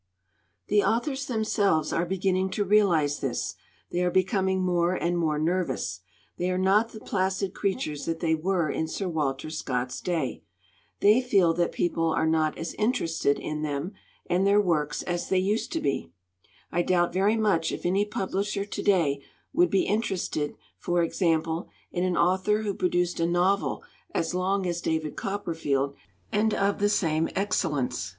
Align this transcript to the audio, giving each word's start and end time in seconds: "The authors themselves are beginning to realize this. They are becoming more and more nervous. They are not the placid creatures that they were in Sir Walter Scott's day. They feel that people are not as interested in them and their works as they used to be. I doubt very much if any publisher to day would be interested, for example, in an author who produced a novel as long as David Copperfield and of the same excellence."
"The 0.65 0.81
authors 0.83 1.27
themselves 1.27 1.93
are 1.93 2.07
beginning 2.07 2.49
to 2.57 2.63
realize 2.65 3.19
this. 3.19 3.53
They 3.91 4.01
are 4.03 4.09
becoming 4.09 4.59
more 4.63 4.95
and 4.95 5.15
more 5.15 5.37
nervous. 5.37 5.99
They 6.39 6.49
are 6.49 6.57
not 6.57 6.89
the 6.89 6.99
placid 6.99 7.53
creatures 7.53 8.05
that 8.07 8.19
they 8.19 8.33
were 8.33 8.67
in 8.67 8.87
Sir 8.87 9.07
Walter 9.07 9.51
Scott's 9.51 10.01
day. 10.01 10.41
They 11.01 11.21
feel 11.21 11.53
that 11.53 11.71
people 11.71 12.09
are 12.09 12.25
not 12.25 12.57
as 12.57 12.73
interested 12.79 13.37
in 13.37 13.61
them 13.61 13.91
and 14.25 14.47
their 14.47 14.59
works 14.59 15.03
as 15.03 15.29
they 15.29 15.37
used 15.37 15.71
to 15.73 15.79
be. 15.79 16.09
I 16.71 16.81
doubt 16.81 17.13
very 17.13 17.37
much 17.37 17.71
if 17.71 17.85
any 17.85 18.03
publisher 18.03 18.65
to 18.65 18.81
day 18.81 19.21
would 19.53 19.69
be 19.69 19.83
interested, 19.83 20.55
for 20.79 21.03
example, 21.03 21.69
in 21.91 22.03
an 22.03 22.17
author 22.17 22.63
who 22.63 22.73
produced 22.73 23.19
a 23.19 23.27
novel 23.27 23.83
as 24.15 24.33
long 24.33 24.65
as 24.65 24.81
David 24.81 25.15
Copperfield 25.15 25.93
and 26.31 26.55
of 26.55 26.79
the 26.79 26.89
same 26.89 27.29
excellence." 27.35 28.09